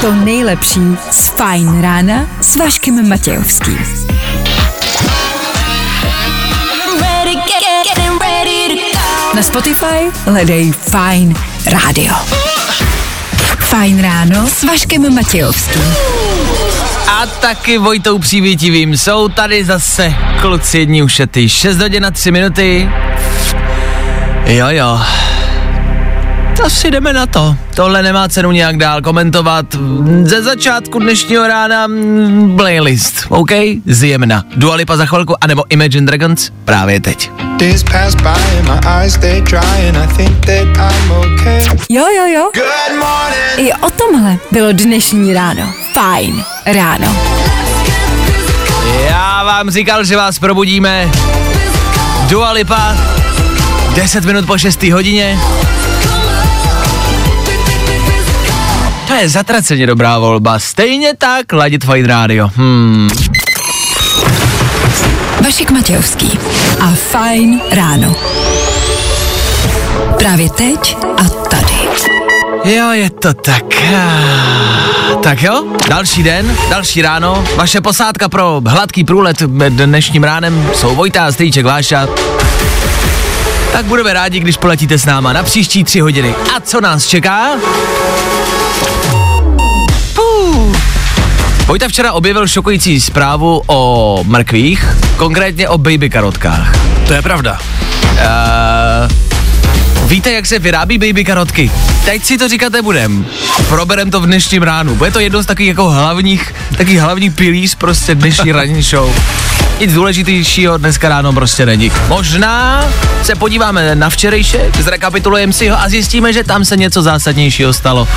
[0.00, 0.80] to nejlepší
[1.10, 3.78] z Fajn rána s Vaškem Matějovským.
[9.34, 11.34] Na Spotify hledej Fajn
[11.66, 12.14] rádio.
[13.58, 15.94] Fajn ráno s Vaškem Matějovským.
[17.08, 21.48] A taky Vojtou přívětivým jsou tady zase kluci jední ušety.
[21.48, 22.88] 6 hodin a 3 minuty.
[24.48, 25.00] Jo, jo.
[26.56, 27.56] To si jdeme na to.
[27.74, 29.66] Tohle nemá cenu nějak dál komentovat.
[30.22, 33.50] Ze začátku dnešního rána mm, playlist, OK?
[33.86, 34.44] Zjemna.
[34.56, 37.30] Dua Lipa za chvilku, anebo Imagine Dragons právě teď.
[37.60, 41.62] Days pass by and my eyes stay dry and I think that I'm okay.
[41.88, 42.50] Jo, jo, jo.
[43.56, 45.72] I o tomhle bylo dnešní ráno.
[45.92, 47.16] Fajn ráno.
[49.08, 51.08] Já vám říkal, že vás probudíme.
[52.28, 52.96] Dua Lipa,
[53.98, 54.82] 10 minut po 6.
[54.82, 55.38] hodině.
[59.06, 60.58] To je zatraceně dobrá volba.
[60.58, 62.50] Stejně tak ladit Fajn rádio.
[62.56, 63.08] Hmm.
[65.44, 66.38] Vašek Matějovský
[66.80, 68.16] a Fajn ráno.
[70.18, 71.74] Právě teď a tady.
[72.64, 73.64] Jo, je to tak.
[73.96, 77.44] Ah, Tak jo, další den, další ráno.
[77.56, 82.08] Vaše posádka pro hladký průlet dnešním ránem jsou Vojta, Strýček, Váša.
[83.72, 86.34] Tak budeme rádi, když poletíte s náma na příští tři hodiny.
[86.56, 87.48] A co nás čeká?
[91.66, 96.72] Vojta včera objevil šokující zprávu o mrkvích, konkrétně o baby karotkách.
[97.06, 97.58] To je pravda.
[98.12, 98.18] Uh,
[100.08, 101.70] víte, jak se vyrábí baby karotky?
[102.04, 103.26] Teď si to říkat nebudem.
[103.68, 104.94] Proberem to v dnešním ránu.
[104.94, 109.14] Bude to jedno z takových jako hlavních, takových hlavních pilíř prostě dnešní ranní show.
[109.80, 111.92] Nic důležitějšího dneska ráno prostě není.
[112.08, 112.84] Možná
[113.22, 118.08] se podíváme na včerejšek, zrekapitulujeme si ho a zjistíme, že tam se něco zásadnějšího stalo.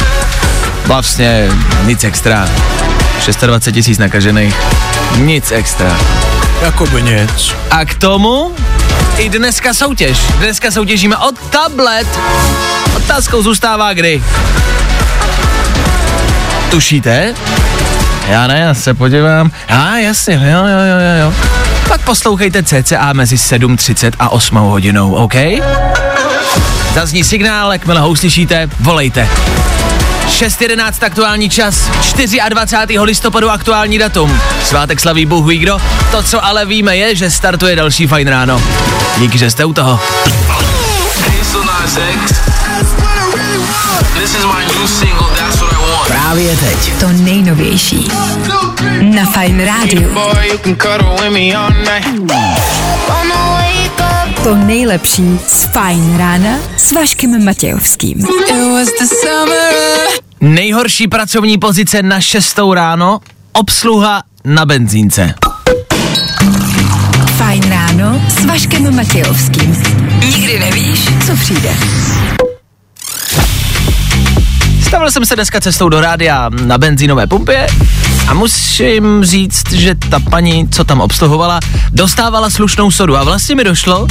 [0.86, 1.50] Vlastně
[1.86, 2.50] nic extra.
[3.46, 4.56] 26 tisíc nakažených.
[5.18, 5.98] Nic extra.
[6.62, 7.56] Jakoby nic.
[7.72, 8.52] A k tomu
[9.18, 10.18] i dneska soutěž.
[10.38, 12.08] Dneska soutěžíme o tablet.
[12.96, 14.24] Otázkou zůstává kdy.
[16.72, 17.36] Tušíte?
[18.28, 19.52] Já ne, já se podívám.
[19.68, 21.34] A jasně, jo, jo, jo, jo, jo.
[21.88, 25.36] Pak poslouchejte CCA mezi 7.30 a 8 hodinou, OK?
[26.94, 29.30] Zazní signál, jakmile ho uslyšíte, volejte.
[30.32, 31.90] 6.11 aktuální čas,
[32.50, 33.00] 24.
[33.00, 34.42] listopadu aktuální datum.
[34.64, 35.78] Svátek slaví Bůh ví kdo.
[36.12, 38.62] To, co ale víme, je, že startuje další fajn ráno.
[39.18, 40.00] Díky, že jste u toho.
[41.20, 42.32] Hey, so Nas X.
[44.14, 46.08] This is my new single, That's What I Want.
[46.08, 46.94] Právě teď.
[47.00, 48.12] To nejnovější.
[49.02, 50.12] Na Fajn rádiu.
[54.44, 58.26] To nejlepší z Fajn rána s Vaškem Matějovským.
[60.42, 63.20] Nejhorší pracovní pozice na 6 ráno,
[63.52, 65.34] obsluha na benzínce.
[67.38, 69.84] Fajn ráno s Vaškem Matějovským.
[70.20, 71.76] Nikdy nevíš, co přijde.
[74.88, 77.68] Stavil jsem se dneska cestou do rádia na benzínové pumpě
[78.32, 81.60] a musím říct, že ta paní, co tam obsluhovala,
[81.92, 84.08] dostávala slušnou sodu a vlastně mi došlo,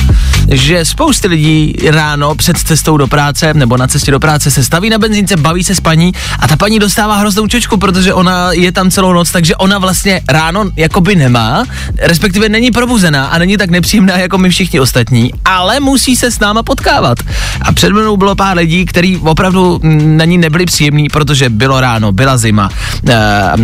[0.50, 4.90] že spousty lidí ráno před cestou do práce nebo na cestě do práce se staví
[4.90, 8.72] na benzínce, baví se s paní a ta paní dostává hroznou čočku, protože ona je
[8.72, 11.64] tam celou noc, takže ona vlastně ráno jakoby nemá,
[11.98, 16.40] respektive není probuzená a není tak nepříjemná jako my všichni ostatní, ale musí se s
[16.40, 17.18] náma potkávat.
[17.62, 21.80] A před mnou bylo pár lidí, kteří opravdu mm, na ní nebyli příjemní, protože bylo
[21.80, 22.70] ráno, byla zima,
[23.08, 23.56] eh,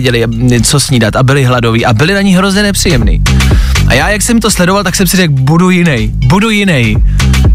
[0.00, 3.22] nevěděli, co snídat a byli hladoví a byli na ní hrozně nepříjemný.
[3.90, 6.96] A já, jak jsem to sledoval, tak jsem si řekl, budu jiný, budu jiný.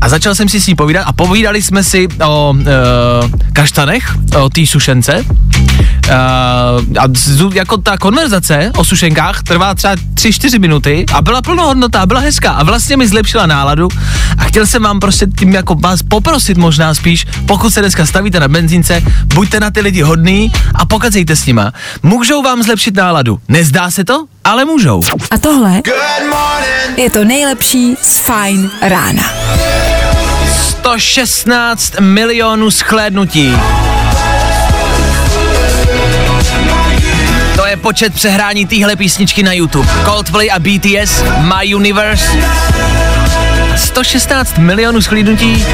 [0.02, 2.66] A začal jsem si s ní povídat a povídali jsme si o uh,
[3.54, 5.26] kaštanech, o té sušence.
[5.26, 6.12] Uh,
[7.00, 7.08] a
[7.54, 12.64] jako ta konverzace o sušenkách trvá třeba 3-4 minuty a byla plnohodnotná, byla hezká a
[12.64, 13.88] vlastně mi zlepšila náladu
[14.38, 18.40] a chtěl jsem vám prostě tím jako vás poprosit možná spíš, pokud se dneska stavíte
[18.40, 19.04] na benzínce,
[19.34, 21.74] buďte na ty lidi hodný a pokazejte s nima.
[22.04, 23.40] Můžou vám zlepšit náladu.
[23.48, 25.02] Nezdá se to, ale můžou.
[25.32, 25.82] A tohle
[26.98, 29.24] je to nejlepší z Fajn rána.
[30.70, 33.58] 116 milionů schlédnutí.
[37.56, 39.90] To je počet přehrání téhle písničky na YouTube.
[40.06, 42.26] Coldplay a BTS, My Universe.
[43.76, 45.66] 116 milionů schlédnutí.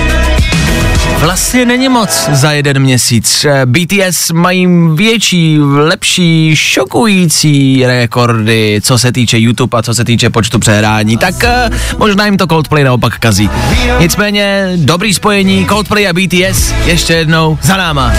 [1.22, 3.46] Vlastně není moc za jeden měsíc.
[3.46, 10.30] Eh, BTS mají větší, lepší, šokující rekordy, co se týče YouTube a co se týče
[10.30, 13.50] počtu přehrání, tak eh, možná jim to Coldplay naopak kazí.
[14.00, 18.14] Nicméně dobrý spojení Coldplay a BTS ještě jednou za náma.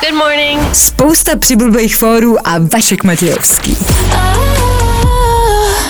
[0.00, 0.60] Good morning.
[0.72, 3.76] Spousta přibulbých fórů a Vašek Matějovský.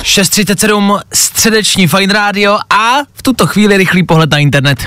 [0.02, 4.78] 6.37 středeční Fine Radio a v tuto chvíli rychlý pohled na internet.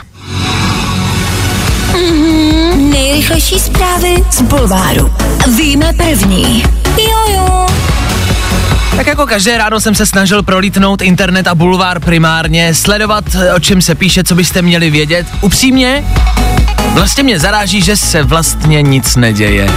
[2.75, 5.13] Nejrychlejší zprávy z Bulváru.
[5.57, 6.63] Víme první.
[6.97, 7.65] Jojo.
[8.95, 13.25] Tak jako každé ráno jsem se snažil prolítnout internet a bulvár primárně, sledovat,
[13.55, 15.27] o čem se píše, co byste měli vědět.
[15.41, 16.03] Upřímně,
[16.93, 19.69] vlastně mě zaráží, že se vlastně nic neděje.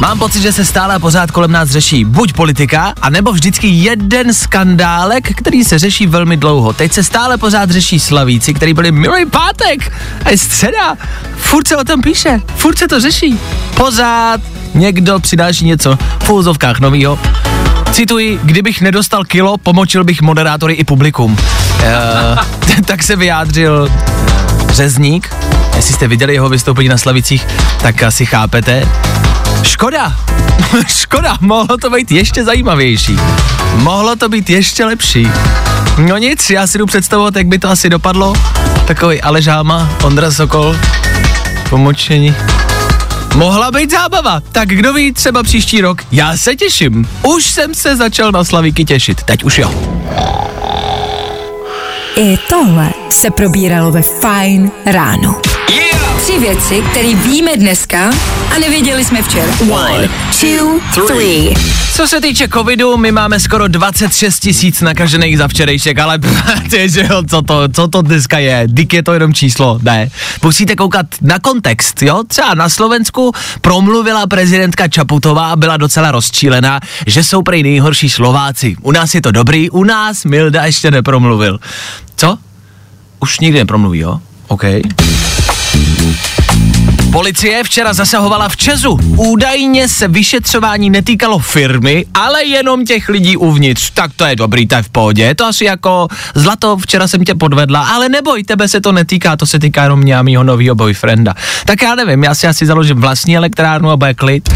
[0.00, 4.34] Mám pocit, že se stále a pořád kolem nás řeší buď politika, anebo vždycky jeden
[4.34, 6.72] skandálek, který se řeší velmi dlouho.
[6.72, 9.92] Teď se stále pořád řeší slavíci, který byli minulý pátek
[10.24, 10.96] a je středa.
[11.36, 13.38] Furt se o tom píše, furt se to řeší.
[13.74, 14.40] Pořád
[14.74, 17.18] někdo přináší něco v úzovkách novýho.
[17.92, 21.32] Cituji, kdybych nedostal kilo, pomočil bych moderátory i publikum.
[21.32, 23.90] Uh, tak se vyjádřil
[24.68, 25.34] Řezník.
[25.76, 27.46] Jestli jste viděli jeho vystoupení na Slavicích,
[27.82, 28.88] tak asi chápete.
[29.62, 30.16] Škoda,
[30.86, 33.16] škoda, mohlo to být ještě zajímavější.
[33.74, 35.28] Mohlo to být ještě lepší.
[35.98, 38.34] No nic, já si jdu představovat, jak by to asi dopadlo.
[38.86, 40.76] Takový Aleš Háma, Ondra Sokol,
[41.70, 42.34] pomočení.
[43.34, 46.02] Mohla být zábava, tak kdo ví, třeba příští rok.
[46.12, 47.08] Já se těším.
[47.22, 49.74] Už jsem se začal na Slavíky těšit, teď už jo.
[52.16, 55.40] I tohle se probíralo ve Fine ráno.
[56.30, 58.10] Tři věci, které víme dneska
[58.56, 59.52] a nevěděli jsme včera.
[59.70, 60.08] One,
[60.40, 61.54] two, three.
[61.94, 66.18] Co se týče covidu, my máme skoro 26 tisíc nakažených za včerejšek, ale
[66.70, 70.10] ty, že jo, co to, co to dneska je, dík je to jenom číslo, ne.
[70.42, 76.80] Musíte koukat na kontext, jo, třeba na Slovensku promluvila prezidentka Čaputová a byla docela rozčílená,
[77.06, 78.76] že jsou prej nejhorší Slováci.
[78.82, 81.58] U nás je to dobrý, u nás Milda ještě nepromluvil.
[82.16, 82.38] Co?
[83.20, 84.20] Už nikdy nepromluví, jo?
[84.48, 84.64] OK.
[87.12, 88.98] Policie včera zasahovala v Česu.
[89.16, 93.90] Údajně se vyšetřování netýkalo firmy, ale jenom těch lidí uvnitř.
[93.90, 95.22] Tak to je dobrý, to je v pohodě.
[95.22, 99.36] Je to asi jako zlato, včera jsem tě podvedla, ale neboj, tebe se to netýká,
[99.36, 101.34] to se týká jenom mě a mýho novýho boyfrienda.
[101.64, 104.48] Tak já nevím, já si asi založím vlastní elektrárnu a bude klid.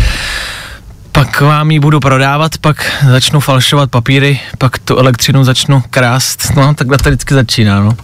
[1.12, 6.52] Pak vám ji budu prodávat, pak začnu falšovat papíry, pak tu elektřinu začnu krást.
[6.56, 7.96] No, takhle to vždycky začíná, no.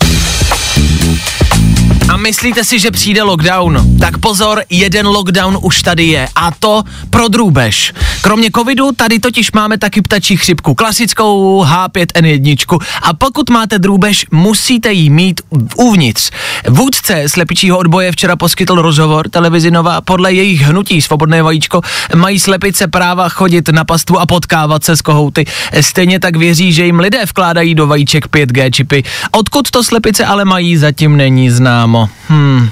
[2.10, 3.98] A myslíte si, že přijde lockdown?
[4.00, 7.92] Tak pozor, jeden lockdown už tady je a to pro drůbež.
[8.22, 14.92] Kromě covidu tady totiž máme taky ptačí chřipku, klasickou H5N1 a pokud máte drůbež, musíte
[14.92, 15.40] ji mít
[15.76, 16.30] uvnitř.
[16.68, 20.00] Vůdce slepičího odboje včera poskytl rozhovor televizi Nova.
[20.00, 21.80] Podle jejich hnutí Svobodné vajíčko
[22.16, 25.44] mají slepice práva chodit na pastvu a potkávat se s kohouty.
[25.80, 29.02] Stejně tak věří, že jim lidé vkládají do vajíček 5G čipy.
[29.30, 31.99] Odkud to slepice ale mají, zatím není známo.
[32.28, 32.70] Hmm.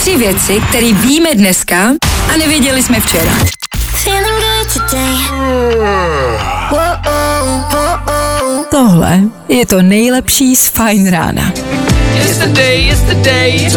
[0.00, 1.88] Tři věci, které víme dneska
[2.34, 3.32] a nevěděli jsme včera.
[8.70, 11.52] Tohle je to nejlepší z Fine rána.
[12.16, 13.70] Yesterday, yesterday.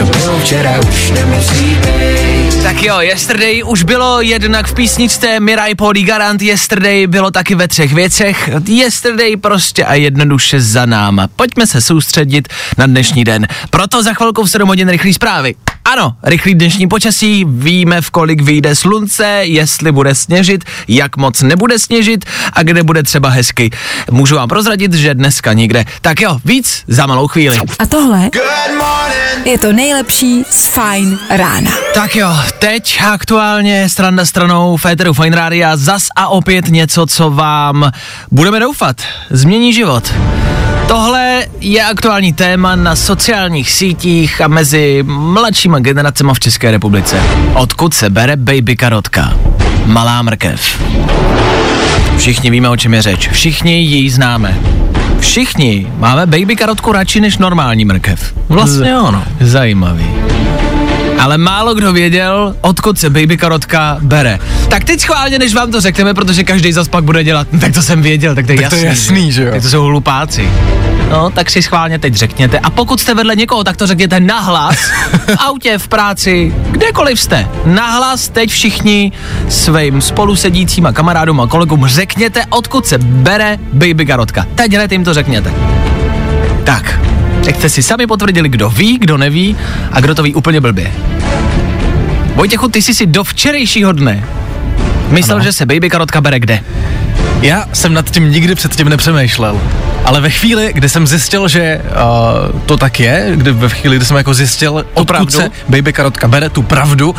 [2.63, 7.67] Tak jo, Yesterday už bylo jednak v písničce Mirai Poli Garant, Yesterday bylo taky ve
[7.67, 11.27] třech věcech, Yesterday prostě a jednoduše za náma.
[11.35, 13.47] Pojďme se soustředit na dnešní den.
[13.69, 15.55] Proto za chvilku v 7 hodin rychlý zprávy.
[15.89, 21.79] Ano, rychlý dnešní počasí, víme v kolik vyjde slunce, jestli bude sněžit, jak moc nebude
[21.79, 23.69] sněžit a kde bude třeba hezky.
[24.11, 25.85] Můžu vám prozradit, že dneska nikde.
[26.01, 27.57] Tak jo, víc za malou chvíli.
[27.79, 28.29] A tohle
[29.45, 31.71] je to nejlepší z Fine rána.
[31.93, 32.29] Tak jo,
[32.59, 37.91] teď aktuálně strana stranou Féteru Fine Rádia zas a opět něco, co vám
[38.31, 40.13] budeme doufat, změní život.
[40.89, 47.21] Tohle je aktuální téma na sociálních sítích a mezi mladšíma generacemi v České republice.
[47.53, 49.33] Odkud se bere baby karotka?
[49.85, 50.83] Malá mrkev.
[52.17, 53.29] Všichni víme, o čem je řeč.
[53.29, 54.59] Všichni ji známe.
[55.19, 58.33] Všichni máme baby karotku radši než normální mrkev.
[58.47, 59.23] Vlastně ono.
[59.41, 60.05] Zajímavý.
[61.19, 64.39] Ale málo kdo věděl, odkud se baby karotka bere.
[64.69, 67.73] Tak teď schválně, než vám to řekneme, protože každý zas pak bude dělat, no, tak
[67.73, 68.79] to jsem věděl, tak to je Tak jasný.
[68.79, 69.51] to je jasný, že jo.
[69.51, 70.49] Tak to jsou hlupáci.
[71.11, 72.59] No, tak si schválně teď řekněte.
[72.59, 74.75] A pokud jste vedle někoho, tak to řekněte nahlas.
[75.11, 77.47] v autě, v práci, kdekoliv jste.
[77.65, 79.11] Nahlas teď všichni
[79.49, 84.45] svým spolusedícím a kamarádům a kolegům řekněte, odkud se bere baby karotka.
[84.55, 85.53] Teď hned jim to řekněte.
[86.63, 86.99] Tak,
[87.49, 89.57] Jak jste si sami potvrdili, kdo ví, kdo neví
[89.91, 90.91] a kdo to ví úplně blbě.
[92.35, 94.23] Vojtěchu, ty jsi si do včerejšího dne
[95.09, 95.43] myslel, ano.
[95.43, 96.63] že se baby karotka bere kde?
[97.41, 99.61] Já jsem nad tím nikdy předtím nepřemýšlel.
[100.09, 104.05] Ale ve chvíli, kdy jsem zjistil, že uh, to tak je, kdy ve chvíli, kdy
[104.05, 105.31] jsem jako zjistil, odkud pravdu?
[105.31, 107.15] se Baby Karotka bere tu pravdu,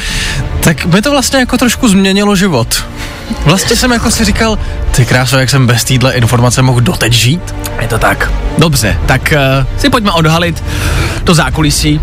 [0.61, 2.85] tak mi to vlastně jako trošku změnilo život.
[3.45, 4.59] Vlastně jsem jako si říkal,
[4.97, 7.55] ty kráso, jak jsem bez téhle informace mohl doteď žít?
[7.81, 8.33] Je to tak.
[8.59, 10.65] Dobře, tak uh, si pojďme odhalit
[11.25, 12.01] to zákulisí,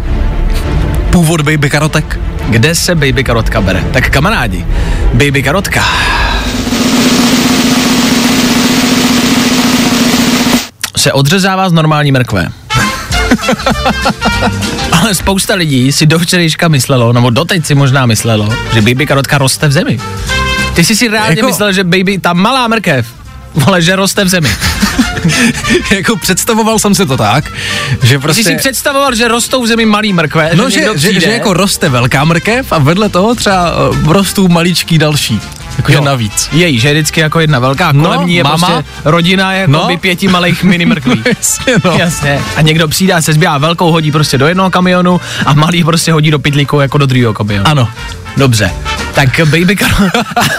[1.10, 2.20] Původ Baby Karotek?
[2.50, 3.84] kde se baby karotka bere.
[3.92, 4.66] Tak kamarádi,
[5.14, 5.84] baby karotka.
[11.08, 12.48] Se odřezává z normální mrkve.
[14.92, 19.38] Ale spousta lidí si do včerejška myslelo, nebo doteď si možná myslelo, že baby karotka
[19.38, 20.00] roste v zemi.
[20.74, 23.08] Ty jsi si reálně Jako- myslel, že baby, ta malá mrkev,
[23.66, 24.50] ale že roste v zemi.
[25.92, 27.52] jako představoval jsem si to tak,
[28.04, 28.20] že Prostě...
[28.20, 28.44] prostě...
[28.44, 31.54] Jsi si představoval, že rostou v zemi malý mrkve, No, že, že, že, že jako
[31.54, 35.42] roste velká mrkev a vedle toho třeba uh, rostou maličký další.
[35.78, 36.50] Jakože navíc.
[36.52, 38.68] Její, že je vždycky jako jedna velká, No, kolem ní je máma.
[38.68, 39.88] prostě rodina jako No.
[39.88, 41.24] by pěti malých mini mrkví.
[41.38, 41.92] Jasně, no.
[41.92, 42.42] Jasně.
[42.56, 46.12] A někdo přijde a se zběhá velkou, hodí prostě do jednoho kamionu a malý prostě
[46.12, 47.68] hodí do pytlíku jako do druhého kamionu.
[47.68, 47.88] Ano.
[48.38, 48.72] Dobře.
[49.14, 49.96] Tak baby karo...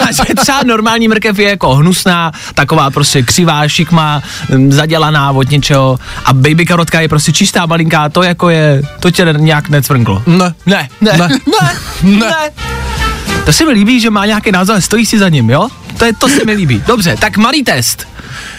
[0.09, 5.49] a že třeba normální mrkev je jako hnusná, taková prostě křivá, šikmá, hm, zadělaná od
[5.49, 10.23] něčeho a baby karotka je prostě čistá, malinká, to jako je, to tě nějak necvrnklo.
[10.27, 10.53] Ne.
[10.65, 11.27] Ne, ne, Ne.
[11.27, 11.37] ne,
[12.03, 12.19] ne.
[12.19, 12.49] ne.
[13.45, 15.67] To se mi líbí, že má nějaký názor, stojí si za ním, jo?
[15.97, 16.83] To, je, to se mi líbí.
[16.87, 18.07] Dobře, tak malý test.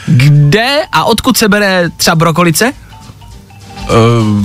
[0.07, 2.73] Kde a odkud se bere třeba brokolice?
[3.91, 4.45] Uh,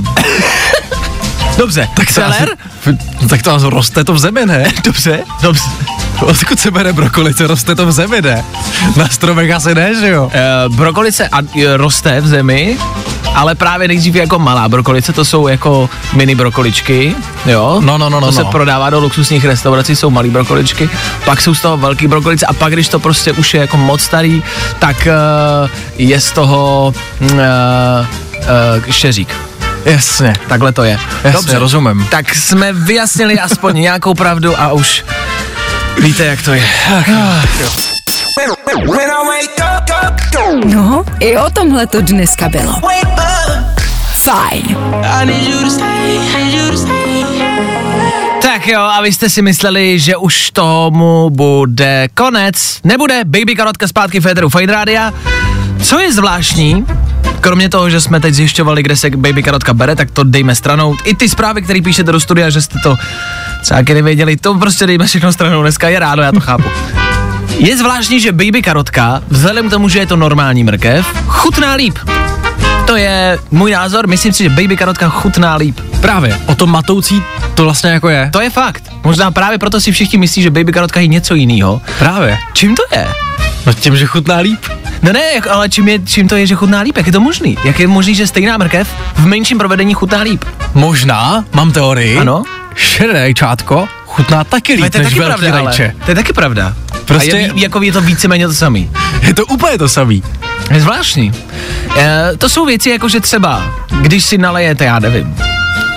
[1.57, 2.49] Dobře, tak to celer?
[2.81, 2.97] asi,
[3.29, 4.65] tak to asi roste to v zemi, ne?
[4.83, 5.63] Dobře, dobře.
[6.21, 8.45] Odkud se bere brokolice, roste to v zemi, ne?
[8.97, 10.31] Na stromech asi ne, že jo?
[10.69, 12.77] Uh, brokolice a, e, roste v zemi,
[13.35, 17.15] ale právě nejdřív jako malá brokolice, to jsou jako mini brokoličky,
[17.45, 17.81] jo?
[17.83, 18.51] No, no, no, no, To se no.
[18.51, 20.89] prodává do luxusních restaurací, jsou malý brokoličky,
[21.25, 24.01] pak jsou z toho velký brokolice a pak, když to prostě už je jako moc
[24.01, 24.43] starý,
[24.79, 27.37] tak uh, je z toho uh, uh,
[28.89, 29.35] šeřík.
[29.85, 30.33] Jasně.
[30.47, 30.99] Takhle to je.
[31.23, 32.07] Jasně, rozumím.
[32.09, 35.03] Tak jsme vyjasnili aspoň nějakou pravdu a už
[36.01, 36.63] víte, jak to je.
[40.63, 42.75] No, i o tomhle to dneska bylo.
[44.12, 44.77] Fajn.
[48.41, 52.79] Tak jo, a vy jste si mysleli, že už tomu bude konec.
[52.83, 55.13] Nebude, Baby Karotka zpátky v Féteru Fine Rádia.
[55.83, 56.85] Co je zvláštní,
[57.41, 60.95] kromě toho, že jsme teď zjišťovali, kde se Baby Karotka bere, tak to dejme stranou.
[61.03, 62.97] I ty zprávy, které píšete do studia, že jste to
[63.62, 65.62] třeba nevěděli, to prostě dejme všechno stranou.
[65.62, 66.69] Dneska je ráno, já to chápu.
[67.57, 71.97] Je zvláštní, že Baby Karotka, vzhledem k tomu, že je to normální mrkev, chutná líp.
[72.87, 75.79] To je můj názor, myslím si, že Baby Karotka chutná líp.
[76.01, 77.23] Právě, o tom matoucí
[77.55, 78.29] to vlastně jako je.
[78.33, 78.83] To je fakt.
[79.03, 81.81] Možná právě proto si všichni myslí, že baby karotka je něco jiného.
[81.99, 82.37] Právě.
[82.53, 83.07] Čím to je?
[83.65, 84.59] No tím, že chutná líp.
[85.01, 86.97] No ne, jak, ale čím, je, čím to je, že chutná líp?
[86.97, 87.57] Jak je to možný?
[87.63, 90.45] Jak je možný, že stejná mrkev v menším provedení chutná líp?
[90.73, 92.17] Možná, mám teorii.
[92.17, 92.43] Ano.
[92.75, 95.65] Šedé rajčátko chutná taky líp to je než taky velký pravda, ale.
[95.65, 95.95] rajče.
[96.05, 96.73] To je taky pravda.
[97.05, 98.91] Prostě- A je, jako je to víceméně to samý.
[99.21, 100.24] Je to úplně to samý.
[100.71, 101.33] Je zvláštní.
[101.97, 103.63] E, to jsou věci jako, že třeba,
[104.01, 105.35] když si nalejete, já nevím,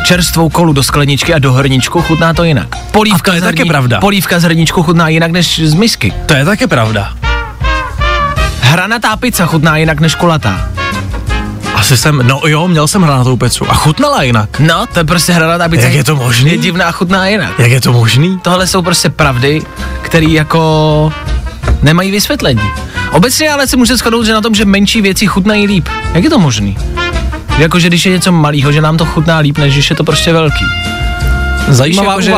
[0.05, 2.69] čerstvou kolu do skleničky a do hrničku, chutná to jinak.
[2.91, 4.01] Polívka A to je z taky pravda.
[4.01, 6.13] Polívka z hrničku chutná jinak než z misky.
[6.27, 7.13] To je taky pravda.
[8.61, 10.69] Hranatá pizza chutná jinak než kulatá.
[11.79, 14.61] Asi jsem, no jo, měl jsem hranatou pizzu a chutnala jinak.
[14.61, 15.85] No, to je prostě hranatá pizza.
[15.85, 16.51] Jak je to možný?
[16.51, 17.59] Je divná a chutná jinak.
[17.59, 18.39] Jak je to možný?
[18.43, 19.63] Tohle jsou prostě pravdy,
[20.03, 21.13] které jako
[21.83, 22.63] nemají vysvětlení.
[23.11, 25.89] Obecně ale se může shodnout, že na tom, že menší věci chutnají líp.
[26.15, 26.77] Jak je to možný?
[27.59, 30.05] Jako, že když je něco malého, že nám to chutná líp, než když je to
[30.05, 30.65] prostě velký.
[31.69, 32.35] Zajímavá jako, že-.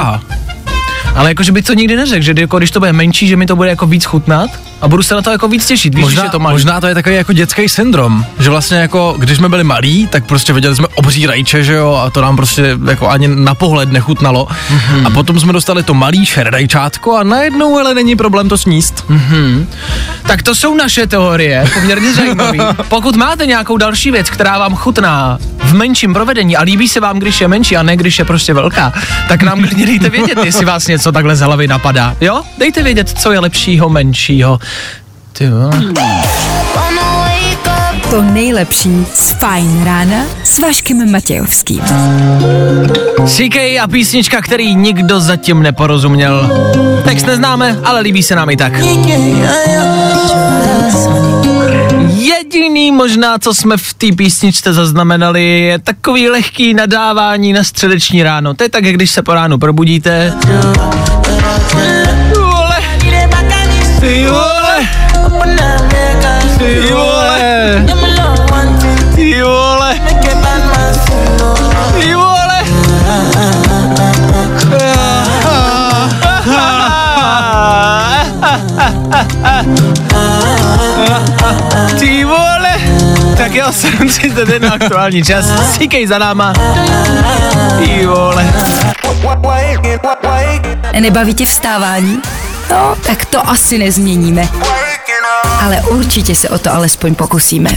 [1.14, 3.46] Ale jako, že by to nikdy neřekl, že jako, když to bude menší, že mi
[3.46, 5.94] to bude jako víc chutnat a budu se na to jako víc těšit.
[5.94, 6.54] Víš, Možná, že to malý.
[6.54, 10.26] možná to je takový jako dětský syndrom, že vlastně jako, když jsme byli malí, tak
[10.26, 13.92] prostě viděli jsme obří rajče, že jo, a to nám prostě jako ani na pohled
[13.92, 14.48] nechutnalo.
[14.70, 14.80] Mhm.
[14.80, 15.06] Mm-hmm.
[15.06, 19.04] A potom jsme dostali to malý šer rajčátko a najednou ale není problém to sníst.
[19.08, 19.66] Mhm.
[20.26, 22.58] Tak to jsou naše teorie, poměrně zajímavé.
[22.88, 27.18] Pokud máte nějakou další věc, která vám chutná v menším provedení a líbí se vám,
[27.18, 28.92] když je menší a ne když je prostě velká,
[29.28, 32.16] tak nám klidně dejte vědět, jestli vás něco takhle z hlavy napadá.
[32.20, 32.42] Jo?
[32.58, 34.58] Dejte vědět, co je lepšího, menšího.
[35.32, 35.70] Ty jo.
[38.10, 41.80] To nejlepší z Fajn rána s Vaškem Matějovským.
[43.26, 46.50] CK a písnička, který nikdo zatím neporozuměl.
[47.04, 48.72] Text neznáme, ale líbí se nám i tak.
[52.08, 58.54] Jediný možná, co jsme v té písničce zaznamenali, je takový lehký nadávání na středeční ráno.
[58.54, 60.32] To je tak, jak když se po ránu probudíte.
[84.10, 85.46] 31 aktuální čas.
[85.74, 86.52] Sikej za náma.
[87.78, 88.52] Ty vole.
[91.00, 92.18] Nebaví tě vstávání?
[92.70, 94.48] No, tak to asi nezměníme.
[95.60, 97.70] Ale určitě se o to alespoň pokusíme.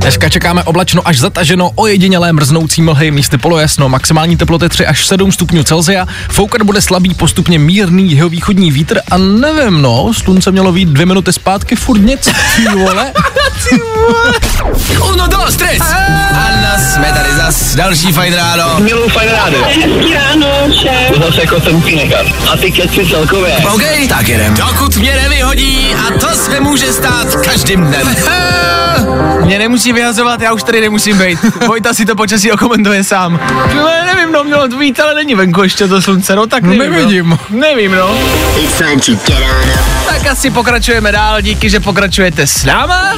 [0.00, 5.32] Dneska čekáme oblačno až zataženo, ojedinělé mrznoucí mlhy, místy polojasno, maximální teploty 3 až 7
[5.32, 10.88] stupňů Celsia, foukat bude slabý, postupně mírný jihovýchodní vítr a nevím no, slunce mělo být
[10.88, 13.12] dvě minuty zpátky, furt nic, ty vole.
[15.12, 15.82] Uno, dos, tres.
[16.32, 17.74] Anna, jsme tady zas.
[17.74, 18.80] Další fajn ráno.
[18.80, 19.64] Miluji fajn rádio.
[19.64, 20.46] Hezký ráno,
[20.82, 21.18] šéf.
[21.26, 22.26] Zase jako jsem pínekar.
[22.52, 23.56] A ty keci celkově.
[23.74, 24.54] OK, tak jedem.
[24.54, 28.16] Dokud mě nevyhodí a to se může stát každým dnem.
[29.44, 31.38] Mě nemusí vyhazovat, já už tady nemusím být.
[31.66, 33.40] Vojta si to počasí okomentuje sám.
[33.74, 36.70] No, nevím, no, mělo to být, ale není venku ještě to slunce, no tak No,
[36.70, 37.28] nevím, nevidím.
[37.28, 37.38] No.
[37.58, 38.18] Nevím, no.
[40.08, 43.12] Tak asi pokračujeme dál, díky, že pokračujete s náma.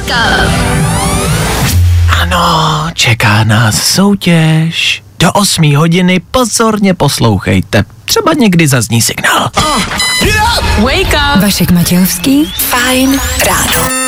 [2.21, 5.03] Ano, čeká nás soutěž.
[5.19, 7.83] Do 8 hodiny pozorně poslouchejte.
[8.05, 9.49] Třeba někdy zazní signál.
[10.79, 11.41] Wake up.
[11.41, 14.02] Vašek Matějovský, fajn ráno.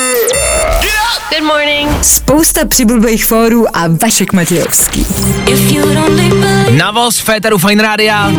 [1.30, 1.90] Good morning.
[2.02, 5.00] Spousta přibulbých fórů a Vašek Matějovský.
[5.46, 8.32] If you don't believe Na voz Féteru Fine Rádia.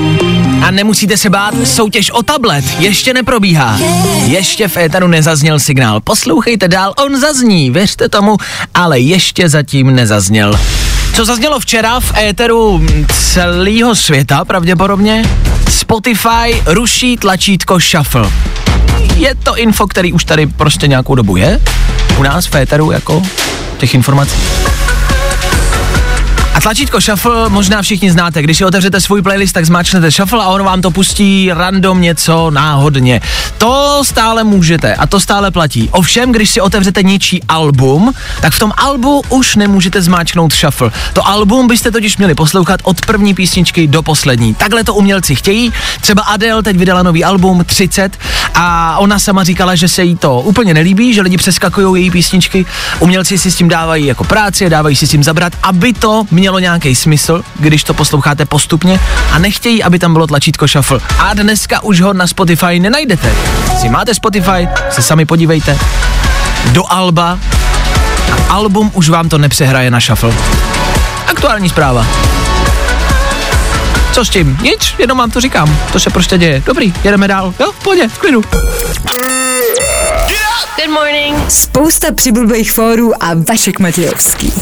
[0.65, 3.79] A nemusíte se bát, soutěž o tablet ještě neprobíhá.
[4.25, 6.01] Ještě v éteru nezazněl signál.
[6.01, 8.37] Poslouchejte dál, on zazní, věřte tomu,
[8.73, 10.53] ale ještě zatím nezazněl.
[11.17, 15.23] Co zaznělo včera v éteru celého světa pravděpodobně?
[15.69, 18.31] Spotify ruší tlačítko Shuffle.
[19.15, 21.61] Je to info, který už tady prostě nějakou dobu je.
[22.17, 23.23] U nás v éteru jako
[23.77, 24.35] těch informací.
[26.57, 28.41] A tlačítko Shuffle možná všichni znáte.
[28.41, 32.51] Když si otevřete svůj playlist, tak zmáčknete Shuffle a ono vám to pustí random něco
[32.51, 33.21] náhodně.
[33.57, 35.89] To stále můžete a to stále platí.
[35.91, 40.91] Ovšem, když si otevřete něčí album, tak v tom albu už nemůžete zmáčknout Shuffle.
[41.13, 44.53] To album byste totiž měli poslouchat od první písničky do poslední.
[44.53, 45.73] Takhle to umělci chtějí.
[46.01, 48.17] Třeba Adele teď vydala nový album 30
[48.53, 52.65] a ona sama říkala, že se jí to úplně nelíbí, že lidi přeskakují její písničky.
[52.99, 56.59] Umělci si s tím dávají jako práci, dávají si s tím zabrat, aby to mělo
[56.59, 58.99] nějaký smysl, když to posloucháte postupně
[59.31, 60.99] a nechtějí, aby tam bylo tlačítko shuffle.
[61.19, 63.35] A dneska už ho na Spotify nenajdete.
[63.81, 65.77] Si máte Spotify, se sami podívejte
[66.71, 67.39] do Alba
[68.31, 70.33] a album už vám to nepřehraje na shuffle.
[71.27, 72.07] Aktuální zpráva.
[74.11, 74.57] Co s tím?
[74.61, 75.77] Nic, jenom vám to říkám.
[75.91, 76.63] To se prostě děje.
[76.65, 77.53] Dobrý, jedeme dál.
[77.59, 78.41] Jo, v pohodě, v klidu.
[80.77, 81.51] Good morning.
[81.51, 84.53] Spousta přibulbých fórů a Vašek Matějovský.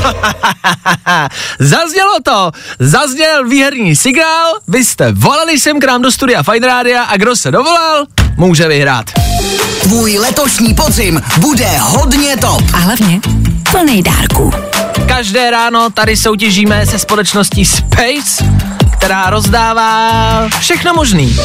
[1.58, 7.02] Zaznělo to, zazněl výherní signál, vy jste volali sem k nám do studia Fine Rádia
[7.02, 9.10] a kdo se dovolal, může vyhrát.
[9.82, 12.62] Tvůj letošní podzim bude hodně top.
[12.72, 13.20] A hlavně
[13.70, 14.52] plný dárků.
[15.08, 18.44] Každé ráno tady soutěžíme se společností Space,
[19.02, 21.36] která rozdává všechno možný.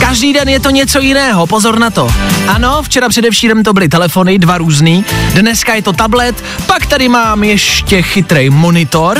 [0.00, 2.08] Každý den je to něco jiného, pozor na to.
[2.48, 7.44] Ano, včera především to byly telefony, dva různý, dneska je to tablet, pak tady mám
[7.44, 9.18] ještě chytrý monitor,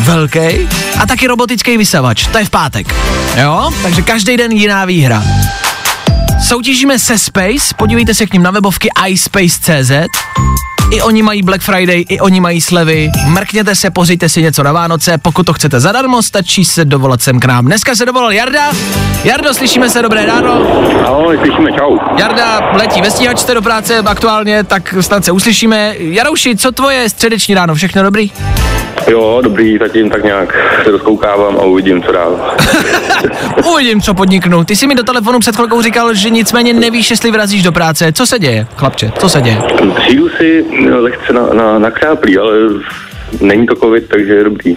[0.00, 2.94] velký, a taky robotický vysavač, to je v pátek.
[3.42, 5.24] Jo, takže každý den jiná výhra.
[6.48, 9.90] Soutěžíme se Space, podívejte se k ním na webovky iSpace.cz.
[10.90, 13.10] I oni mají Black Friday, i oni mají slevy.
[13.26, 17.40] Mrkněte se, pořiďte si něco na Vánoce, pokud to chcete zadarmo, stačí se dovolat sem
[17.40, 17.64] k nám.
[17.64, 18.70] Dneska se dovolal Jarda.
[19.24, 20.52] Jardo, slyšíme se, dobré ráno.
[21.06, 21.98] Ahoj, slyšíme, čau.
[22.18, 25.94] Jarda letí ve stíhačce do práce aktuálně, tak snad se uslyšíme.
[25.98, 28.30] Jarouši, co tvoje středeční ráno, všechno dobrý?
[29.08, 32.56] Jo, dobrý, zatím tak nějak se rozkoukávám a uvidím, co dál.
[33.72, 34.64] Uvidím, co podniknu.
[34.64, 38.12] Ty jsi mi do telefonu před chvilkou říkal, že nicméně nevíš, jestli vrazíš do práce.
[38.12, 39.58] Co se děje, chlapče, co se děje?
[39.94, 42.52] Přijdu si lehce na, na, na kráplí, ale
[43.40, 44.76] není to covid, takže je dobrý.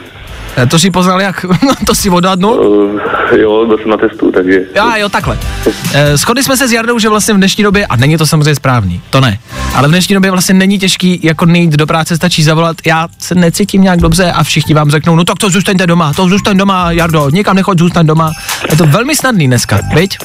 [0.57, 1.45] Eh, To si poznal jak?
[1.87, 2.53] to si odhadnul?
[2.53, 4.59] Uh, jo, byl jsem na testu, takže...
[4.75, 5.37] Já, jo, takhle.
[5.93, 8.55] Eh, Shodli jsme se s Jardou, že vlastně v dnešní době, a není to samozřejmě
[8.55, 9.39] správný, to ne,
[9.75, 13.35] ale v dnešní době vlastně není těžký jako nejít do práce, stačí zavolat, já se
[13.35, 16.91] necítím nějak dobře a všichni vám řeknou, no tak to zůstaňte doma, to zůstaň doma,
[16.91, 18.31] Jardo, nikam nechoď, zůstaň doma.
[18.71, 20.17] Je to velmi snadný dneska, viď?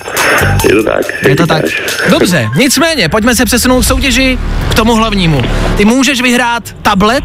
[0.68, 1.24] Je to tak.
[1.28, 1.64] Je to tak.
[2.10, 4.38] Dobře, nicméně, pojďme se přesunout v soutěži
[4.70, 5.42] k tomu hlavnímu.
[5.76, 7.24] Ty můžeš vyhrát tablet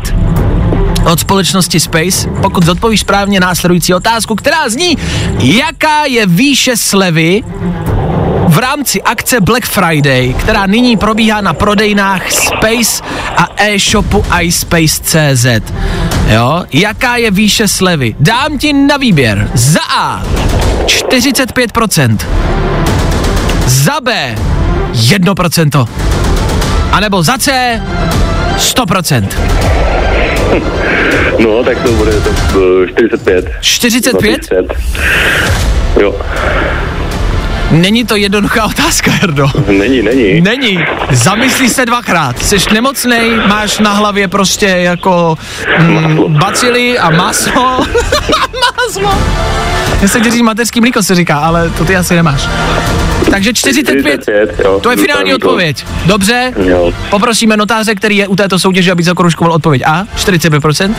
[1.12, 4.98] od společnosti Space, pokud zodpovíš správně následující otázku, která zní,
[5.39, 7.44] jaká je výše slevy
[8.48, 13.04] v rámci akce Black Friday, která nyní probíhá na prodejnách Space
[13.38, 15.46] a e-shopu iSpace.cz.
[16.28, 18.16] Jo, jaká je výše slevy?
[18.20, 19.50] Dám ti na výběr.
[19.54, 20.24] Za A
[20.86, 22.18] 45%,
[23.66, 24.36] za B
[24.92, 25.88] 1%,
[26.92, 27.82] a nebo za C
[28.58, 29.28] 100%.
[31.39, 33.52] No, tak to bude to uh, 45.
[33.62, 34.43] 45?
[34.43, 34.74] 40.
[36.02, 36.15] Jo,
[37.74, 39.48] Není to jednoduchá otázka, Jardo.
[39.67, 40.41] není, není.
[40.41, 40.80] Není.
[41.12, 42.43] Zamyslí se dvakrát.
[42.43, 45.38] Jsi nemocnej, máš na hlavě prostě jako
[45.80, 47.80] mm, bacily a maslo.
[48.88, 49.13] maslo.
[50.02, 52.48] Já se říct mateřský mlíko se říká, ale to ty asi nemáš.
[53.34, 54.80] Takže 45, 45, jo.
[54.80, 55.86] to je finální odpověď.
[56.06, 56.93] Dobře, Jo.
[57.10, 60.96] poprosíme notáře, který je u této soutěže, aby zakroužkoval odpověď A, 45%.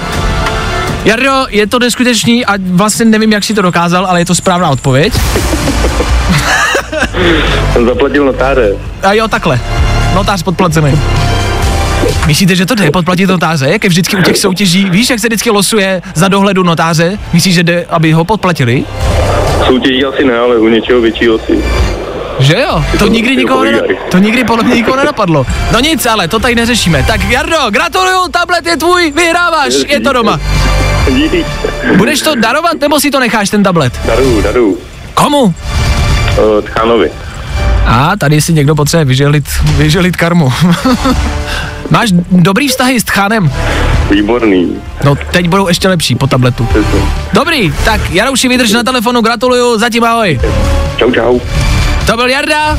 [1.04, 4.70] Jardo, je to neskutečný a vlastně nevím, jak si to dokázal, ale je to správná
[4.70, 5.12] odpověď.
[7.72, 8.76] Jsem zaplatil notáře.
[9.02, 9.60] A jo, takhle.
[10.14, 11.00] Notář podplacený.
[12.26, 14.90] Myslíte, že to jde podplatit notáře, jak je vždycky u těch soutěží?
[14.90, 17.18] Víš, jak se vždycky losuje za dohledu notáře?
[17.32, 18.84] Myslíš, že jde, aby ho podplatili?
[19.66, 21.64] Soutěží asi ne, ale u něčeho většího si.
[22.44, 22.84] Že jo?
[22.92, 23.98] To to- nikdy nikoho povídají.
[24.10, 25.46] to nikdy podle mě nikoho nenapadlo.
[25.72, 27.04] No nic, ale to tady neřešíme.
[27.06, 30.40] Tak Jardo, gratuluju, tablet je tvůj, vyhráváš, je to doma.
[31.96, 34.00] Budeš to darovat, nebo si to necháš ten tablet?
[34.06, 34.78] Daru, daru.
[35.14, 35.42] Komu?
[35.44, 35.54] Uh,
[36.64, 37.10] Tchánovi.
[37.86, 39.44] A tady si někdo potřebuje vyželit,
[39.76, 40.52] vyželit karmu.
[41.90, 43.52] Máš dobrý vztahy s Tchanem?
[44.10, 44.76] Výborný.
[45.04, 46.68] No, teď budou ještě lepší po tabletu.
[47.32, 50.40] Dobrý, tak Jarouši vydrž na telefonu, gratuluju, zatím ahoj.
[50.98, 51.38] Čau, čau.
[52.06, 52.78] To byl Jarda,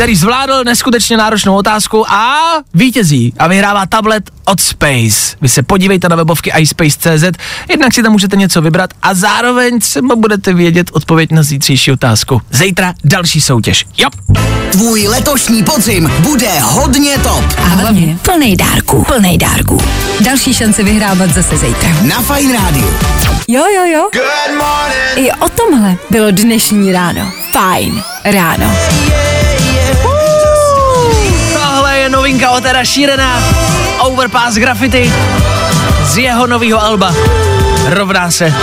[0.00, 2.38] který zvládl neskutečně náročnou otázku a
[2.74, 5.36] vítězí a vyhrává tablet od Space.
[5.40, 7.24] Vy se podívejte na webovky iSpace.cz,
[7.68, 12.42] jednak si tam můžete něco vybrat a zároveň třeba budete vědět odpověď na zítřejší otázku.
[12.50, 13.86] Zítra další soutěž.
[13.98, 14.08] Jo.
[14.72, 17.44] Tvůj letošní podzim bude hodně top.
[17.58, 19.04] A hlavně plnej dárků.
[19.04, 19.78] Plnej dárků.
[20.20, 21.88] Další šance vyhrávat zase zítra.
[22.02, 22.94] Na Fine Rádiu.
[23.48, 24.22] Jo, jo, jo.
[25.16, 27.32] I o tomhle bylo dnešní ráno.
[27.52, 28.76] Fajn ráno.
[29.04, 29.39] Je
[32.30, 33.42] novinka od Era Sheerana,
[33.98, 35.12] Overpass Graffiti
[36.04, 37.14] z jeho nového alba.
[37.86, 38.54] Rovná se.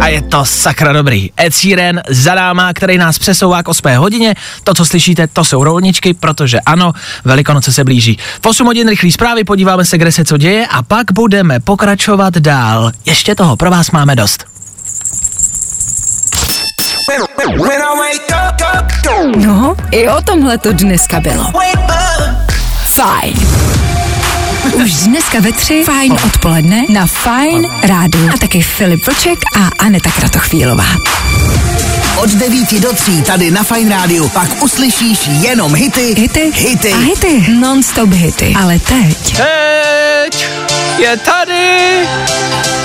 [0.00, 1.30] A je to sakra dobrý.
[1.40, 4.34] Ed Sheeran za náma, který nás přesouvá k 8 hodině.
[4.64, 6.92] To, co slyšíte, to jsou rolničky, protože ano,
[7.24, 8.18] Velikonoce se blíží.
[8.42, 12.34] V 8 hodin rychlý zprávy, podíváme se, kde se co děje a pak budeme pokračovat
[12.34, 12.92] dál.
[13.04, 14.44] Ještě toho pro vás máme dost.
[19.36, 21.52] No, i o tomhle to dneska bylo.
[22.82, 23.34] Fajn.
[24.84, 28.18] Už dneska ve tři fajn odpoledne na Fajn rádu.
[28.34, 30.84] A taky Filip Vlček a Aneta Kratochvílová.
[32.16, 36.92] Od 9 do 3 tady na Fine Rádiu pak uslyšíš jenom hity, Hity, hity.
[36.92, 37.44] a hity.
[37.60, 38.54] Non-stop hity.
[38.62, 40.48] Ale teď Teď
[40.98, 41.78] je tady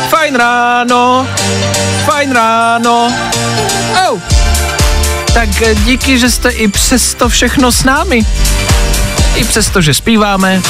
[0.10, 1.28] fajn ráno,
[2.06, 3.14] fajn ráno.
[4.10, 4.20] Oh.
[5.34, 5.50] Tak
[5.86, 8.26] díky, že jste i přes to všechno s námi.
[9.36, 10.62] I přesto, že zpíváme,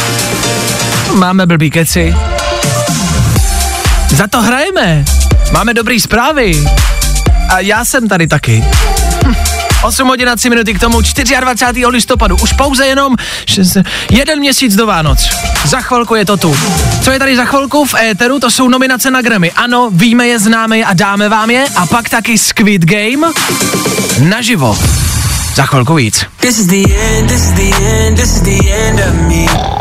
[1.14, 2.16] máme blbý keci.
[4.16, 5.06] Za to hrajeme.
[5.52, 6.68] Máme dobrý zprávy.
[7.50, 8.64] A já jsem tady taky.
[9.84, 11.86] 8 hodin a 3 minuty k tomu 24.
[11.88, 12.36] listopadu.
[12.36, 13.16] Už pouze jenom
[13.46, 13.78] šest,
[14.12, 15.30] jeden měsíc do Vánoc.
[15.66, 16.58] Za chvilku je to tu.
[17.04, 18.40] Co je tady za chvilku v éteru?
[18.40, 19.52] To jsou nominace na Grammy.
[19.52, 21.66] Ano, víme je, známe je a dáme vám je.
[21.76, 23.28] A pak taky Squid Game
[24.20, 24.78] naživo.
[25.56, 26.26] Za chvilku víc.
[26.40, 29.74] This is the end, this is the end, this is the end of me.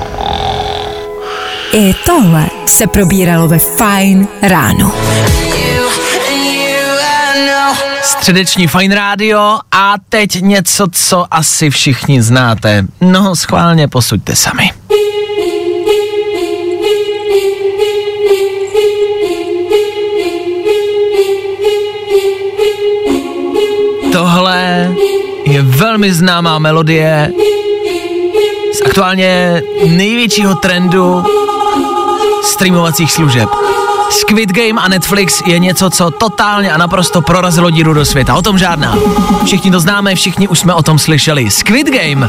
[1.73, 4.95] i tohle se probíralo ve Fajn ráno.
[8.03, 12.85] Středeční Fine Radio a teď něco, co asi všichni znáte.
[13.01, 14.71] No, schválně posuďte sami.
[24.12, 24.91] Tohle
[25.45, 27.33] je velmi známá melodie
[28.75, 31.25] z aktuálně největšího trendu
[32.43, 33.49] streamovacích služeb.
[34.12, 38.35] Squid Game a Netflix je něco, co totálně a naprosto prorazilo díru do světa.
[38.35, 38.96] O tom žádná.
[39.44, 41.51] Všichni to známe, všichni už jsme o tom slyšeli.
[41.51, 42.29] Squid Game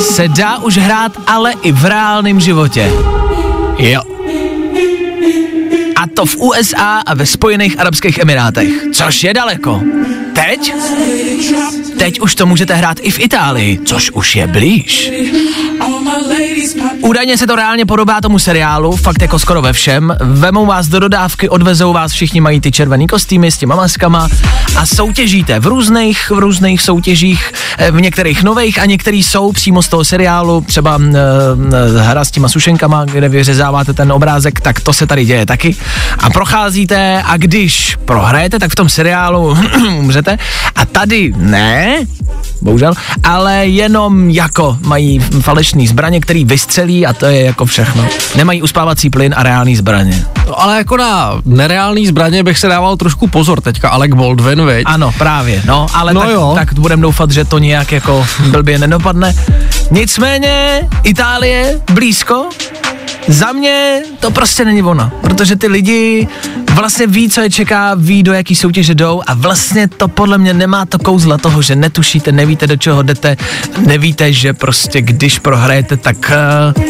[0.00, 2.92] se dá už hrát, ale i v reálném životě.
[3.78, 4.02] Jo.
[5.96, 9.80] A to v USA a ve Spojených Arabských Emirátech, což je daleko.
[10.34, 10.74] Teď?
[11.98, 15.12] Teď už to můžete hrát i v Itálii, což už je blíž.
[17.02, 20.16] Údajně se to reálně podobá tomu seriálu, fakt jako skoro ve všem.
[20.20, 24.28] Vemou vás do dodávky, odvezou vás, všichni mají ty červený kostýmy s těma maskama
[24.76, 29.82] a soutěžíte v různých, v různých soutěžích, eh, v některých nových a některý jsou přímo
[29.82, 31.04] z toho seriálu, třeba uh,
[31.98, 35.76] hra s těma sušenkama, kde vyřezáváte ten obrázek, tak to se tady děje taky.
[36.18, 39.58] A procházíte a když prohrajete, tak v tom seriálu
[39.98, 40.38] umřete
[40.74, 42.06] a tady ne,
[42.60, 48.06] bohužel, ale jenom jako mají falešný zbraně, který vystřelí a to je jako všechno.
[48.36, 50.24] Nemají uspávací plyn a reální zbraně.
[50.46, 54.82] No, ale jako na nereální zbraně bych se dával trošku pozor teďka, Alec Baldwin, veď?
[54.86, 56.52] Ano, právě, no, ale No tak, jo.
[56.54, 59.34] tak budeme doufat, že to nějak jako blbě nedopadne.
[59.90, 62.48] Nicméně, Itálie, blízko,
[63.28, 66.28] za mě to prostě není ono, protože ty lidi
[66.82, 70.54] vlastně ví, co je čeká, ví, do jaký soutěže jdou a vlastně to podle mě
[70.54, 73.36] nemá to kouzla toho, že netušíte, nevíte, do čeho jdete,
[73.86, 76.32] nevíte, že prostě když prohrajete, tak
[76.76, 76.82] uh,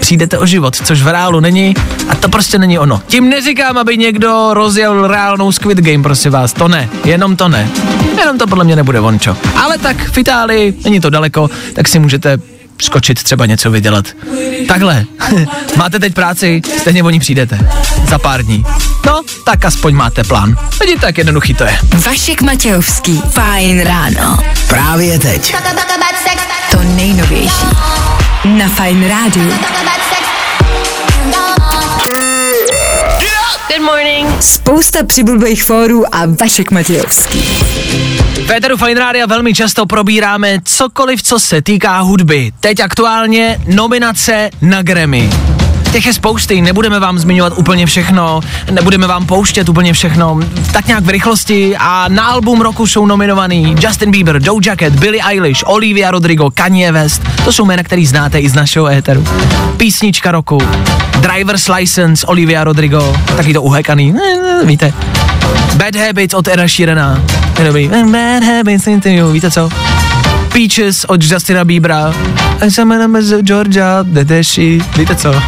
[0.00, 1.74] přijdete o život, což v reálu není
[2.08, 3.02] a to prostě není ono.
[3.06, 7.68] Tím neříkám, aby někdo rozjel reálnou Squid Game, prosím vás, to ne, jenom to ne.
[8.18, 9.36] Jenom to podle mě nebude vončo.
[9.62, 12.38] Ale tak v Itálii, není to daleko, tak si můžete
[12.82, 14.06] skočit třeba něco vydělat.
[14.68, 15.04] Takhle,
[15.76, 17.58] máte teď práci, stejně o ní přijdete.
[18.08, 18.64] Za pár dní.
[19.06, 20.56] No, tak aspoň máte plán.
[20.80, 21.78] Vidíte, jak jednoduchý to je.
[22.06, 24.38] Vašek Matějovský, fajn ráno.
[24.68, 25.54] Právě teď.
[26.70, 27.66] To nejnovější.
[28.44, 29.52] Na fajn rádiu.
[33.68, 34.42] Good morning.
[34.42, 37.48] Spousta přibulbých fórů a Vašek Matějovský.
[38.42, 42.52] V Féteru Fine Rádia velmi často probíráme cokoliv, co se týká hudby.
[42.60, 45.51] Teď aktuálně nominace na Grammy.
[45.92, 50.40] Těch je spousty, nebudeme vám zmiňovat úplně všechno, nebudeme vám pouštět úplně všechno,
[50.72, 55.24] tak nějak v rychlosti a na album roku jsou nominovaný Justin Bieber, Doja Cat, Billie
[55.24, 59.24] Eilish, Olivia Rodrigo, Kanye West, to jsou jména, který znáte i z našeho éteru.
[59.76, 60.58] Písnička roku,
[61.20, 64.14] Driver's License, Olivia Rodrigo, taky to uhekaný,
[64.64, 64.92] víte.
[65.74, 67.22] Bad Habits od Era Sheerana,
[67.58, 67.88] je dobrý.
[67.88, 68.88] Bad Habits,
[69.32, 69.68] víte co?
[70.52, 72.12] Peaches od Justina Biebera,
[73.20, 75.34] z Georgia, Dedeši, víte co?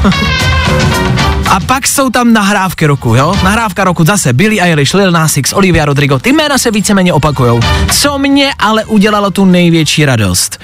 [1.50, 3.34] A pak jsou tam nahrávky roku, jo?
[3.44, 6.18] Nahrávka roku zase Billie Eilish, Lil Nas X, Olivia Rodrigo.
[6.18, 7.60] Ty jména se víceméně opakujou.
[7.92, 10.60] Co mě ale udělalo tu největší radost?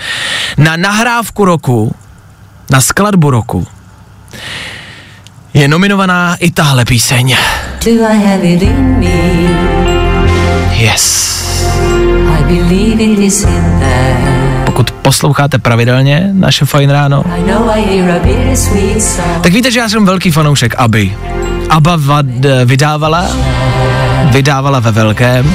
[0.57, 1.94] Na nahrávku roku,
[2.70, 3.66] na skladbu roku,
[5.55, 7.37] je nominovaná i tahle píseň.
[7.85, 9.11] Do I have it in me?
[10.76, 11.31] Yes.
[14.64, 17.24] Pokud posloucháte pravidelně naše Fajn ráno,
[19.40, 21.16] tak víte, že já jsem velký fanoušek Aby.
[21.70, 22.26] Abba vad,
[22.64, 23.28] vydávala,
[24.30, 25.54] vydávala ve velkém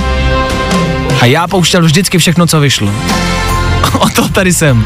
[1.21, 2.91] a já pouštěl vždycky všechno, co vyšlo.
[3.99, 4.85] o to tady jsem.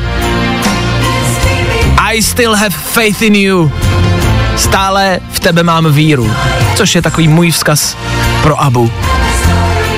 [1.98, 3.72] I still have faith in you.
[4.58, 6.32] Stále v tebe mám víru.
[6.76, 7.98] Což je takový můj vzkaz
[8.44, 8.92] pro Abu.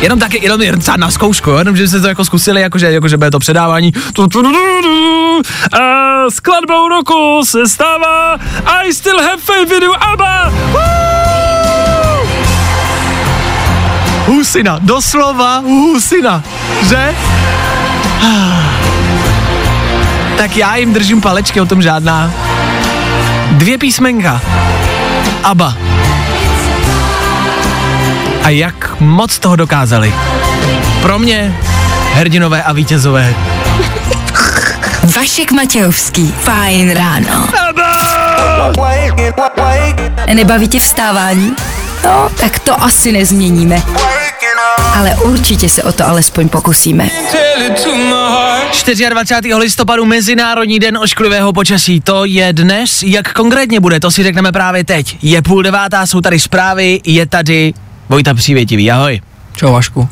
[0.02, 3.32] Jenom taky, jenom, třeba na zkoušku, jenom že jste to jako zkusili, jakože, jakože bude
[3.32, 3.94] to předávání.
[5.74, 10.54] A skladbou roku se stává I still have faith in you, Abba!
[14.26, 16.44] Husina, doslova husina,
[16.90, 17.16] že?
[20.38, 22.32] Tak já jim držím palečky, o tom žádná.
[23.52, 24.42] Dvě písmenka.
[25.44, 25.91] Abba.
[28.44, 30.14] A jak moc toho dokázali.
[31.02, 31.56] Pro mě
[32.14, 33.36] hrdinové a vítězové.
[35.16, 37.48] Vašek Matějovský, fajn ráno.
[40.34, 41.56] Nebaví tě vstávání?
[42.04, 43.82] No, tak to asi nezměníme.
[44.96, 47.10] Ale určitě se o to alespoň pokusíme.
[49.10, 49.56] 24.
[49.56, 52.02] listopadu Mezinárodní den ošklivého počasí.
[52.02, 53.04] To je dnes.
[53.04, 55.18] Jak konkrétně bude, to si řekneme právě teď.
[55.22, 57.74] Je půl devátá, jsou tady zprávy, je tady
[58.12, 58.92] Vojta Přívětivý.
[58.92, 59.22] Ahoj.
[59.56, 60.10] Čau Vašku.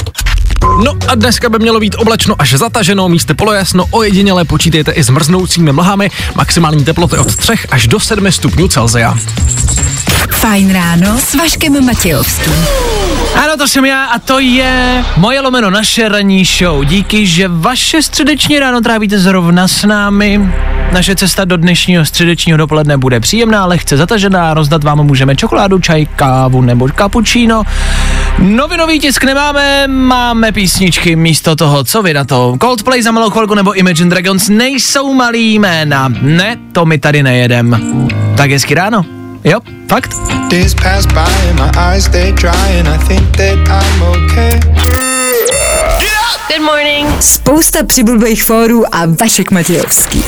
[0.86, 5.10] No a dneska by mělo být oblačno až zataženo, místy polojasno, ojediněle počítejte i s
[5.10, 9.18] mrznoucími mlhami, maximální teploty od 3 až do 7 stupňů Celzia.
[10.32, 12.54] Fajn ráno s Vaškem Matějovským.
[13.36, 16.86] Ano, to jsem já a to je moje lomeno naše ranní show.
[16.86, 20.42] Díky, že vaše středeční ráno trávíte zrovna s námi.
[20.92, 26.06] Naše cesta do dnešního středečního dopoledne bude příjemná, lehce zatažená, rozdat vám můžeme čokoládu, čaj,
[26.06, 27.64] kávu nebo cappuccino.
[28.40, 32.56] Novinový tisk nemáme, máme písničky místo toho, co vy na to?
[32.62, 36.10] Coldplay za malou chvilku nebo Imagine Dragons nejsou malý jména.
[36.22, 37.76] Ne, to my tady nejedem.
[38.38, 39.06] Tak hezky ráno.
[39.44, 40.16] Jo, fakt?
[46.30, 47.24] Good morning.
[47.24, 50.24] Spousta přibulbých fórů a Vašek Matějovský.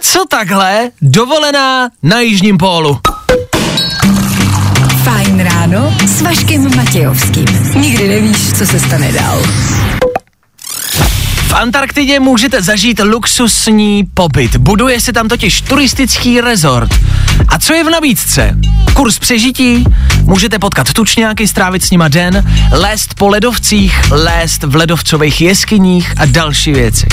[0.00, 3.00] Co takhle dovolená na Jižním pólu?
[5.04, 7.46] Fajn ráno s Vaškem Matějovským.
[7.76, 9.42] Nikdy nevíš, co se stane dál.
[11.48, 14.56] V Antarktidě můžete zažít luxusní pobyt.
[14.56, 16.90] Buduje se tam totiž turistický rezort.
[17.48, 18.58] A co je v nabídce?
[18.94, 19.84] Kurs přežití,
[20.22, 26.24] můžete potkat tučňáky, strávit s nima den, lézt po ledovcích, lézt v ledovcových jeskyních a
[26.24, 27.06] další věci.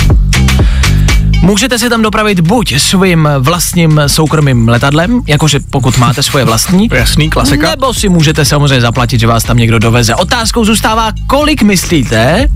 [1.41, 6.89] Můžete se tam dopravit buď svým vlastním soukromým letadlem, jakože pokud máte svoje vlastní.
[6.93, 7.69] Jasný, klasika.
[7.69, 10.15] Nebo si můžete samozřejmě zaplatit, že vás tam někdo doveze.
[10.15, 12.48] Otázkou zůstává, kolik myslíte,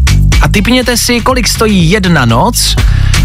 [0.41, 2.75] a typněte si, kolik stojí jedna noc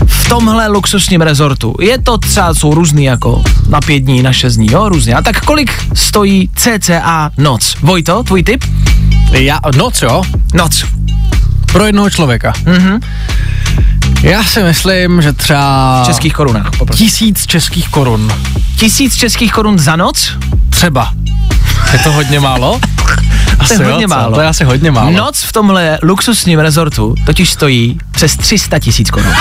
[0.07, 1.75] v tomhle luxusním rezortu.
[1.81, 5.15] Je to třeba, jsou různý jako na pět dní, na šest dní, jo, různě.
[5.15, 7.77] A tak kolik stojí cca noc?
[7.83, 8.65] Vojto, tvůj tip?
[9.33, 10.23] Já, noc jo,
[10.55, 10.85] Noc.
[11.73, 12.53] pro jednoho člověka.
[12.65, 13.01] Mhm.
[14.23, 16.03] Já si myslím, že třeba...
[16.03, 17.07] V českých korunách, poprosím.
[17.07, 18.33] Tisíc českých korun.
[18.77, 20.33] Tisíc českých korun za noc?
[20.71, 21.11] Třeba.
[21.93, 22.81] Je to hodně málo?
[23.59, 24.15] Asi to je jo, hodně co?
[24.15, 24.35] málo.
[24.35, 25.11] To je asi hodně málo.
[25.11, 29.33] Noc v tomhle luxusním rezortu totiž stojí přes 300 tisíc korun.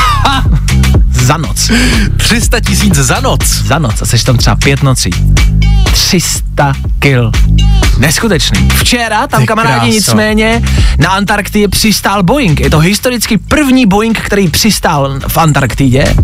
[1.12, 1.72] za noc.
[2.18, 3.46] 300 tisíc za noc.
[3.46, 5.10] Za noc a seš tam třeba pět nocí.
[5.92, 7.32] 300 kil.
[7.98, 8.68] Neskutečný.
[8.76, 9.92] Včera tam Ty kamarádi kráso.
[9.96, 10.62] nicméně
[11.00, 12.60] na Antarktidě přistál Boeing.
[12.60, 16.16] Je to historicky první Boeing, který přistál v Antarktidě.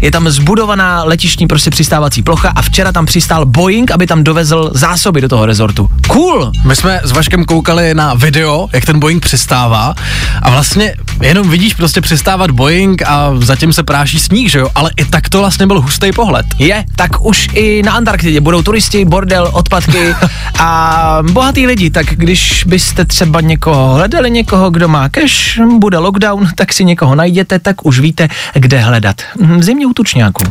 [0.00, 4.70] Je tam zbudovaná letišní prostě přistávací plocha a včera tam přistál Boeing, aby tam dovezl
[4.74, 5.88] zásoby do toho rezortu.
[6.08, 6.52] Cool!
[6.64, 9.94] My jsme s Vaškem koukali na video, jak ten Boeing přistává
[10.42, 14.68] a vlastně jenom vidíš prostě přistávat Boeing a zatím se práší sníh, že jo?
[14.74, 16.46] Ale i tak to vlastně byl hustý pohled.
[16.58, 20.14] Je, tak už i na Antarktidě budou turisti, bordel, odpadky
[20.58, 26.48] a bohatý lidi, tak když byste třeba někoho hledali, někoho, kdo má cash, bude lockdown,
[26.54, 29.16] tak si někoho najděte, tak už víte, kde hledat.
[29.40, 30.42] Hm, Zimní útučňáků.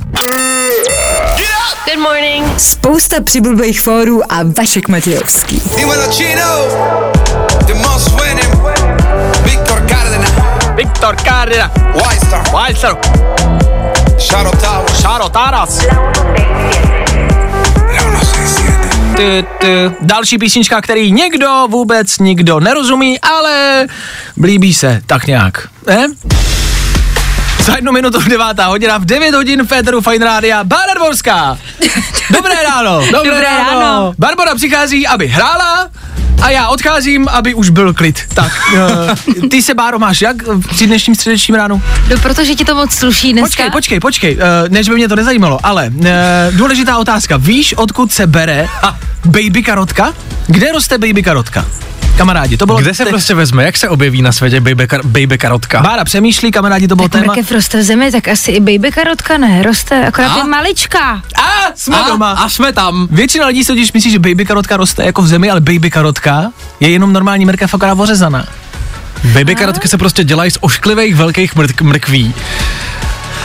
[1.85, 2.59] Good morning.
[2.59, 5.61] Spousta přibulbých fórů a Vašek Matějovský.
[9.43, 10.31] Víctor Cárdenas,
[10.75, 12.97] Viktor Kardina, Wildstar, Wildstar,
[14.19, 15.79] Shadow Towers, Šaro Taras.
[19.17, 19.45] Leono 67.
[19.45, 19.95] Ty, ty.
[20.01, 23.87] Další písnička, který někdo vůbec nikdo nerozumí, ale
[24.37, 25.67] blíbí se tak nějak.
[25.87, 26.07] Ne?
[27.63, 31.57] Za jednu minutu devátá hodina, v 9 hodin Féteru Fine Rádia, Bára Dvorská.
[32.33, 32.99] Dobré ráno.
[32.99, 34.13] Dobré, Dobré ráno.
[34.17, 35.89] Barbara přichází, aby hrála,
[36.41, 38.19] a já odcházím, aby už byl klid.
[38.33, 40.35] Tak, uh, ty se, Báro, máš jak
[40.69, 41.81] při dnešním středečním ránu?
[42.09, 43.47] No, protože ti to moc sluší dneska.
[43.47, 46.05] Počkej, počkej, počkej, uh, než by mě to nezajímalo, ale uh,
[46.51, 47.37] důležitá otázka.
[47.37, 48.67] Víš, odkud se bere
[49.25, 50.13] baby karotka?
[50.47, 51.65] Kde roste baby karotka?
[52.17, 52.77] Kamarádi, to bylo...
[52.77, 55.81] Kde se te- prostě vezme, jak se objeví na světě baby, kar- baby karotka?
[55.81, 57.33] Bára přemýšlí, kamarádi, to bylo Tak téma.
[57.33, 60.37] mrkev roste v zemi, tak asi i baby karotka ne, roste, akorát A?
[60.37, 61.21] je maličká.
[61.35, 62.31] A jsme a, doma.
[62.31, 63.07] a jsme tam.
[63.11, 66.24] Většina lidí si totiž myslí, že baby karotka roste jako v zemi, ale baby karotka
[66.79, 68.45] je jenom normální mrkev akorát ořezaná.
[69.33, 72.33] Baby karotky se prostě dělají z ošklivých velkých mrk- mrkví.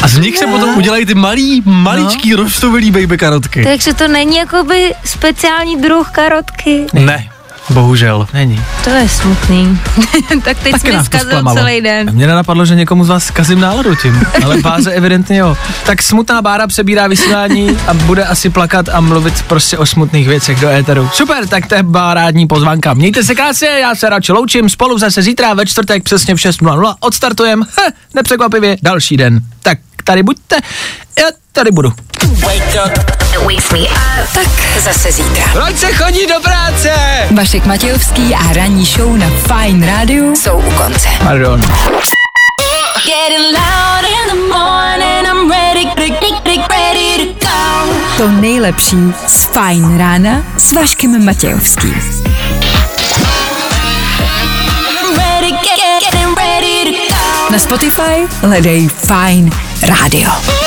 [0.02, 2.36] A z nich se potom udělají ty malý, maličký, no.
[2.36, 3.64] roztovilý baby karotky.
[3.64, 6.86] Takže to není jakoby speciální druh karotky.
[6.92, 7.28] Ne,
[7.70, 8.28] bohužel.
[8.32, 8.64] Není.
[8.84, 9.80] To je smutný.
[10.44, 12.10] tak teď Taky jsme zkazil celý den.
[12.12, 15.56] Mně nenapadlo, že někomu z vás zkazím náladu tím, ale Báře evidentně jo.
[15.86, 20.60] Tak smutná Bára přebírá vysílání a bude asi plakat a mluvit prostě o smutných věcech
[20.60, 21.10] do éteru.
[21.12, 22.94] Super, tak to je bárádní pozvánka.
[22.94, 26.94] Mějte se krásně, já se radši loučím, spolu zase zítra ve čtvrtek přesně v 6.00
[27.00, 29.40] odstartujem, Heh, nepřekvapivě, další den.
[29.62, 30.56] Tak tady buďte,
[31.18, 31.92] já tady budu.
[34.34, 35.44] Tak zase zítra.
[35.52, 36.92] Proč se chodí do práce?
[37.30, 41.08] Vašek Matějovský a ranní show na Fine Radio jsou u konce.
[41.24, 41.60] Pardon.
[43.04, 45.26] Getting loud in the morning.
[45.26, 47.00] I'm ready, ready, ready, ready
[48.20, 51.94] to nejlepší z Fine rána s Vaškem Matějovským.
[57.50, 59.50] Na Spotify hledej Fine
[59.82, 60.59] Radio.